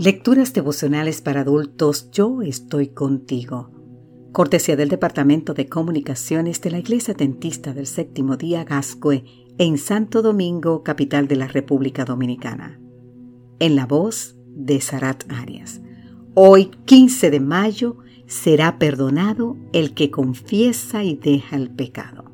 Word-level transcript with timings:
Lecturas 0.00 0.54
devocionales 0.54 1.20
para 1.22 1.40
adultos 1.40 2.08
Yo 2.12 2.40
estoy 2.42 2.86
contigo. 2.86 3.72
Cortesía 4.30 4.76
del 4.76 4.90
Departamento 4.90 5.54
de 5.54 5.68
Comunicaciones 5.68 6.60
de 6.60 6.70
la 6.70 6.78
Iglesia 6.78 7.14
Dentista 7.14 7.74
del 7.74 7.88
Séptimo 7.88 8.36
Día 8.36 8.62
Gascue 8.62 9.24
en 9.58 9.76
Santo 9.76 10.22
Domingo, 10.22 10.84
capital 10.84 11.26
de 11.26 11.34
la 11.34 11.48
República 11.48 12.04
Dominicana. 12.04 12.80
En 13.58 13.74
la 13.74 13.86
voz 13.86 14.36
de 14.46 14.80
Sarat 14.80 15.24
Arias. 15.32 15.80
Hoy, 16.34 16.70
15 16.84 17.32
de 17.32 17.40
mayo, 17.40 17.96
será 18.28 18.78
perdonado 18.78 19.56
el 19.72 19.94
que 19.94 20.12
confiesa 20.12 21.02
y 21.02 21.16
deja 21.16 21.56
el 21.56 21.70
pecado. 21.70 22.30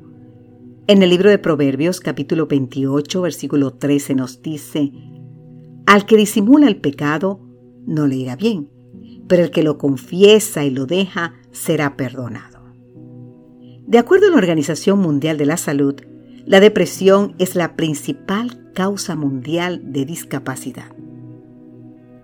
En 0.85 1.01
el 1.01 1.09
libro 1.09 1.31
de 1.31 1.39
Proverbios 1.39 1.99
capítulo 1.99 2.45
28 2.45 3.23
versículo 3.23 3.73
13 3.73 4.13
nos 4.13 4.43
dice, 4.43 4.91
Al 5.87 6.05
que 6.05 6.15
disimula 6.15 6.67
el 6.67 6.79
pecado, 6.79 7.44
no 7.85 8.07
le 8.07 8.15
irá 8.15 8.35
bien, 8.35 8.69
pero 9.27 9.43
el 9.43 9.51
que 9.51 9.63
lo 9.63 9.77
confiesa 9.77 10.63
y 10.63 10.69
lo 10.69 10.85
deja 10.85 11.33
será 11.51 11.97
perdonado. 11.97 12.59
De 13.87 13.99
acuerdo 13.99 14.27
a 14.27 14.31
la 14.31 14.37
Organización 14.37 14.99
Mundial 14.99 15.37
de 15.37 15.45
la 15.45 15.57
Salud, 15.57 15.95
la 16.45 16.59
depresión 16.59 17.35
es 17.39 17.55
la 17.55 17.75
principal 17.75 18.71
causa 18.73 19.15
mundial 19.15 19.81
de 19.93 20.05
discapacidad. 20.05 20.91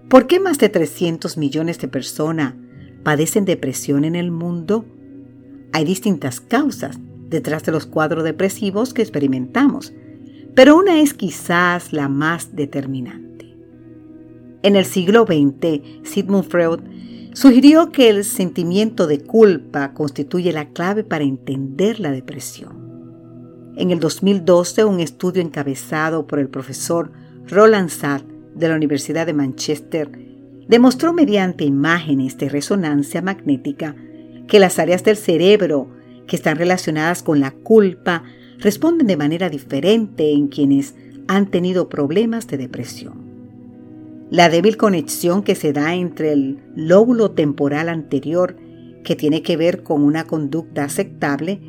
¿Por 0.10 0.28
qué 0.28 0.40
más 0.40 0.58
de 0.58 0.70
300 0.70 1.38
millones 1.38 1.80
de 1.80 1.88
personas 1.88 2.56
padecen 3.04 3.46
depresión 3.46 4.04
en 4.04 4.16
el 4.16 4.30
mundo? 4.30 4.86
Hay 5.72 5.86
distintas 5.86 6.42
causas 6.42 7.00
detrás 7.30 7.64
de 7.64 7.72
los 7.72 7.86
cuadros 7.86 8.24
depresivos 8.24 8.94
que 8.94 9.02
experimentamos, 9.02 9.94
pero 10.54 10.76
una 10.76 11.00
es 11.00 11.14
quizás 11.14 11.94
la 11.94 12.10
más 12.10 12.56
determinante. 12.56 13.31
En 14.64 14.76
el 14.76 14.86
siglo 14.86 15.26
XX, 15.26 15.82
Sigmund 16.04 16.44
Freud 16.44 16.80
sugirió 17.34 17.92
que 17.92 18.10
el 18.10 18.24
sentimiento 18.24 19.08
de 19.08 19.20
culpa 19.20 19.94
constituye 19.94 20.54
la 20.54 20.70
clave 20.70 21.04
para 21.04 21.24
entender 21.24 22.00
la 22.00 22.12
depresión. 22.12 22.92
En 23.76 23.90
el 23.90 24.00
2012, 24.00 24.84
un 24.86 25.00
estudio 25.00 25.42
encabezado 25.42 26.28
por 26.28 26.40
el 26.40 26.50
profesor 26.50 27.12
Roland 27.48 27.90
Satt 27.90 28.24
de 28.54 28.68
la 28.68 28.76
Universidad 28.76 29.26
de 29.26 29.34
Manchester 29.34 30.12
demostró 30.68 31.14
mediante 31.14 31.64
imágenes 31.64 32.38
de 32.38 32.50
resonancia 32.50 33.22
magnética 33.22 33.96
que 34.48 34.60
las 34.60 34.78
áreas 34.78 35.04
del 35.04 35.18
cerebro 35.18 35.90
que 36.28 36.36
están 36.36 36.58
relacionadas 36.58 37.24
con 37.24 37.40
la 37.40 37.52
culpa 37.52 38.24
responden 38.60 39.08
de 39.08 39.18
manera 39.18 39.50
diferente 39.50 40.32
en 40.32 40.48
quienes 40.48 40.94
han 41.28 41.50
tenido 41.50 41.90
problemas 41.90 42.48
de 42.48 42.58
depresión. 42.58 43.21
La 44.32 44.48
débil 44.48 44.78
conexión 44.78 45.44
que 45.44 45.56
se 45.56 45.74
da 45.74 45.94
entre 45.94 46.32
el 46.32 46.60
lóbulo 46.74 47.32
temporal 47.32 47.90
anterior, 47.90 48.56
que 49.04 49.18
tiene 49.18 49.42
que 49.42 49.58
ver 49.58 49.84
con 49.84 50.04
una 50.04 50.24
conducta 50.24 50.86
aceptable, 50.86 51.60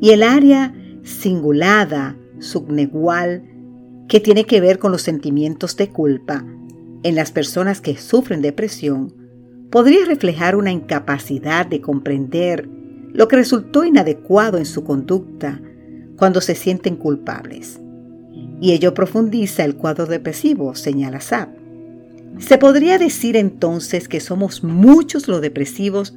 y 0.00 0.10
el 0.10 0.24
área 0.24 0.74
cingulada 1.04 2.16
subnegual, 2.40 3.44
que 4.08 4.18
tiene 4.18 4.44
que 4.44 4.60
ver 4.60 4.80
con 4.80 4.90
los 4.90 5.02
sentimientos 5.02 5.76
de 5.76 5.90
culpa, 5.90 6.44
en 7.04 7.14
las 7.14 7.30
personas 7.30 7.80
que 7.80 7.96
sufren 7.96 8.42
depresión, 8.42 9.14
podría 9.70 10.04
reflejar 10.04 10.56
una 10.56 10.72
incapacidad 10.72 11.64
de 11.64 11.80
comprender 11.80 12.68
lo 13.12 13.28
que 13.28 13.36
resultó 13.36 13.84
inadecuado 13.84 14.58
en 14.58 14.66
su 14.66 14.82
conducta 14.82 15.62
cuando 16.16 16.40
se 16.40 16.56
sienten 16.56 16.96
culpables. 16.96 17.80
Y 18.60 18.72
ello 18.72 18.94
profundiza 18.94 19.64
el 19.64 19.76
cuadro 19.76 20.06
depresivo, 20.06 20.74
señala 20.74 21.20
Saab. 21.20 21.63
Se 22.38 22.58
podría 22.58 22.98
decir 22.98 23.36
entonces 23.36 24.08
que 24.08 24.20
somos 24.20 24.64
muchos 24.64 25.28
los 25.28 25.40
depresivos 25.40 26.14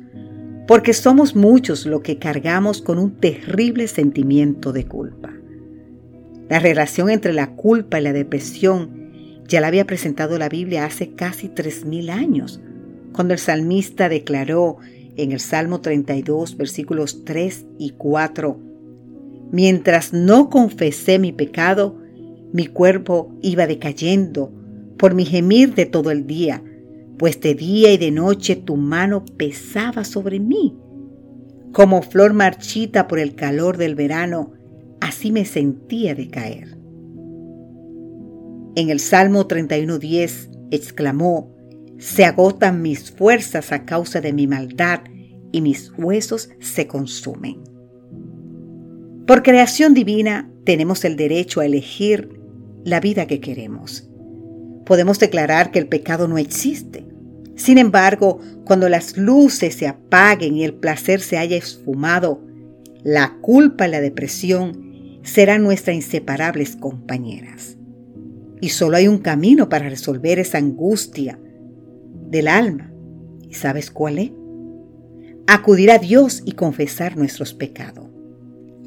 porque 0.67 0.94
somos 0.94 1.35
muchos 1.35 1.85
los 1.85 2.01
que 2.01 2.17
cargamos 2.17 2.81
con 2.81 3.00
un 3.00 3.11
terrible 3.17 3.88
sentimiento 3.88 4.73
de 4.73 4.85
culpa. 4.85 5.33
La 6.50 6.59
relación 6.59 7.09
entre 7.09 7.33
la 7.33 7.56
culpa 7.56 8.00
y 8.00 8.03
la 8.03 8.13
depresión 8.13 9.44
ya 9.47 9.61
la 9.61 9.67
había 9.67 9.85
presentado 9.85 10.38
la 10.38 10.50
Biblia 10.50 10.85
hace 10.85 11.13
casi 11.13 11.47
tres 11.47 11.85
mil 11.85 12.09
años, 12.09 12.59
cuando 13.13 13.33
el 13.33 13.39
salmista 13.39 14.09
declaró 14.09 14.77
en 15.16 15.31
el 15.31 15.39
Salmo 15.39 15.81
32, 15.81 16.57
versículos 16.57 17.23
3 17.25 17.66
y 17.79 17.91
4, 17.91 18.59
Mientras 19.51 20.13
no 20.13 20.50
confesé 20.50 21.19
mi 21.19 21.31
pecado, 21.31 21.97
mi 22.51 22.67
cuerpo 22.67 23.33
iba 23.41 23.66
decayendo 23.66 24.51
por 24.97 25.13
mi 25.13 25.25
gemir 25.25 25.75
de 25.75 25.85
todo 25.85 26.12
el 26.12 26.25
día, 26.25 26.63
pues 27.18 27.40
de 27.41 27.56
día 27.56 27.94
y 27.94 27.97
de 27.97 28.12
noche 28.12 28.56
tu 28.56 28.75
mano 28.75 29.25
pesaba 29.25 30.03
sobre 30.03 30.40
mí. 30.40 30.75
Como 31.72 32.02
flor 32.02 32.34
marchita 32.34 33.07
por 33.07 33.19
el 33.19 33.36
calor 33.36 33.78
del 33.78 33.96
verano, 33.96 34.53
así 35.00 35.31
me 35.31 35.46
sentía 35.46 36.16
de 36.16 36.28
caer. 36.30 36.78
En 38.75 38.90
el 38.90 39.00
Salmo 39.00 39.47
31.10 39.47 40.69
exclamó, 40.72 41.56
Se 41.97 42.25
agotan 42.25 42.81
mis 42.81 43.12
fuerzas 43.12 43.72
a 43.72 43.86
causa 43.86 44.22
de 44.22 44.34
mi 44.34 44.47
maldad 44.47 45.02
y 45.52 45.62
mis 45.62 45.91
huesos 45.97 46.50
se 46.59 46.88
consumen. 46.88 47.63
Por 49.25 49.44
creación 49.44 49.94
divina 49.94 50.52
tenemos 50.63 51.03
el 51.06 51.16
derecho 51.16 51.59
a 51.59 51.66
elegir 51.66 52.40
la 52.84 53.00
vida 53.00 53.25
que 53.25 53.40
queremos 53.40 54.06
podemos 54.88 55.20
declarar 55.20 55.72
que 55.72 55.80
el 55.80 55.88
pecado 55.88 56.28
no 56.28 56.38
existe. 56.38 57.06
Sin 57.56 57.78
embargo, 57.78 58.40
cuando 58.64 58.88
las 58.88 59.18
luces 59.18 59.75
se 59.75 59.88
apaguen 59.88 60.56
y 60.56 60.64
el 60.64 60.74
placer 60.74 61.20
se 61.20 61.38
haya 61.38 61.58
esfumado, 61.58 62.42
la 63.03 63.38
culpa 63.42 63.88
y 63.88 63.92
la 63.92 64.00
depresión 64.00 65.20
serán 65.24 65.64
nuestras 65.64 65.96
inseparables 65.96 66.75
compañeras. 66.75 67.78
Y 68.62 68.70
solo 68.70 68.98
hay 68.98 69.08
un 69.08 69.20
camino 69.20 69.70
para 69.70 69.90
resolver 69.90 70.40
esa 70.40 70.58
angustia 70.58 71.40
del 72.30 72.48
alma. 72.48 72.92
¿Y 73.50 73.54
sabes 73.54 73.92
cuál 73.92 74.19
es? 74.19 74.31
Acudir 75.48 75.92
a 75.92 76.00
Dios 76.00 76.44
y 76.46 76.54
confesar 76.54 77.18
nuestros 77.18 77.54
pecados. 77.54 78.06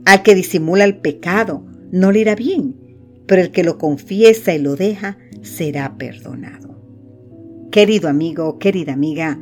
Al 0.07 0.23
que 0.23 0.35
disimula 0.35 0.85
el 0.85 0.97
pecado 0.97 1.65
no 1.93 2.11
le 2.11 2.21
irá 2.21 2.35
bien, 2.35 2.77
pero 3.27 3.43
el 3.43 3.51
que 3.51 3.65
lo 3.65 3.79
confiesa 3.79 4.55
y 4.55 4.59
lo 4.59 4.77
deja 4.77 5.19
será 5.43 5.97
perdonado. 5.97 6.81
Querido 7.71 8.09
amigo, 8.09 8.59
querida 8.59 8.93
amiga, 8.93 9.39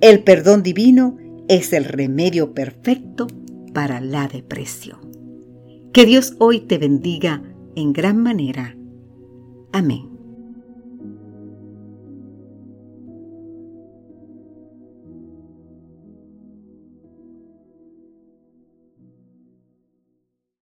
el 0.00 0.22
perdón 0.22 0.62
divino 0.62 1.16
es 1.48 1.72
el 1.72 1.84
remedio 1.84 2.54
perfecto 2.54 3.26
para 3.72 4.00
la 4.00 4.28
depresión. 4.28 5.00
Que 5.92 6.06
Dios 6.06 6.34
hoy 6.38 6.60
te 6.60 6.78
bendiga 6.78 7.42
en 7.76 7.92
gran 7.92 8.22
manera. 8.22 8.76
Amén. 9.72 10.13